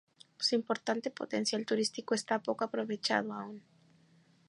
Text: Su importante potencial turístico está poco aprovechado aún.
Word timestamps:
Su 0.39 0.55
importante 0.55 1.11
potencial 1.11 1.63
turístico 1.63 2.15
está 2.15 2.41
poco 2.41 2.63
aprovechado 2.63 3.33
aún. 3.33 3.61